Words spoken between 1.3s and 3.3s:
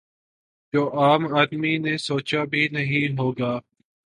آدمی نے سوچا بھی نہیں